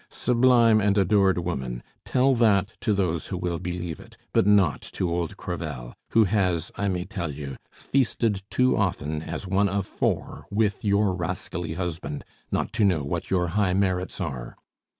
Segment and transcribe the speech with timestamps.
[0.09, 5.07] "Sublime and adored woman, tell that to those who will believe it, but not to
[5.11, 10.47] old Crevel, who has, I may tell you, feasted too often as one of four
[10.49, 14.55] with your rascally husband not to know what your high merits are!